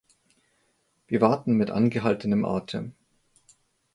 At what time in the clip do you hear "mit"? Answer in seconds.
1.57-1.69